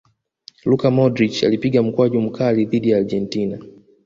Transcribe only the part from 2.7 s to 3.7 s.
ya argentina